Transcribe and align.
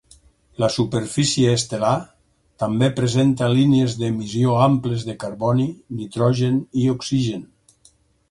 La 0.61 0.67
superfície 0.75 1.51
estel·lar 1.57 1.91
també 2.63 2.87
presenta 3.01 3.49
línies 3.57 3.97
d'emissió 3.99 4.57
amples 4.63 5.05
de 5.09 5.17
carboni, 5.25 5.69
nitrogen 5.99 6.57
i 6.85 6.89
oxigen. 6.97 7.45